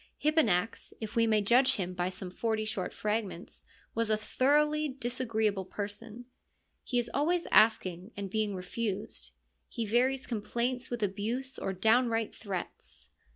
Hipponax, 0.23 0.93
if 0.99 1.15
we 1.15 1.27
may 1.27 1.43
judge 1.43 1.75
him 1.75 1.93
by 1.93 2.09
some 2.09 2.31
forty 2.31 2.65
short 2.65 2.91
fragments, 2.91 3.63
was 3.93 4.09
a 4.09 4.17
thoroughly 4.17 4.89
disagreeable 4.89 5.63
person; 5.63 6.25
he 6.83 6.97
is 6.97 7.11
always 7.13 7.45
asking 7.51 8.09
and 8.17 8.27
being 8.27 8.55
refused; 8.55 9.29
he 9.69 9.85
varies 9.85 10.25
complaints 10.25 10.89
with 10.89 11.03
abuse 11.03 11.59
or 11.59 11.71
downright 11.71 12.33
threats. 12.35 13.09